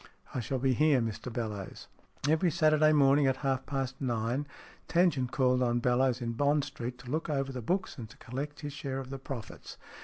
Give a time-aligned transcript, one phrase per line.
[0.33, 1.85] "I shall be here, Mr Bellowes."
[2.27, 4.47] Every Saturday morning at half past nine
[4.87, 8.17] Tan gent called on Bellowes in Bond Street, to look over the books and to
[8.17, 9.77] collect his share of the profits.